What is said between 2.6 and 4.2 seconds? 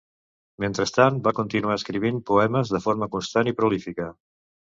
de forma constant i prolífica.